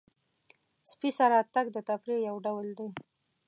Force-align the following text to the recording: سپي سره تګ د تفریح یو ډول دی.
سپي 0.91 1.09
سره 1.17 1.37
تګ 1.53 1.65
د 1.75 1.77
تفریح 1.89 2.19
یو 2.27 2.35
ډول 2.45 2.67
دی. 2.79 2.87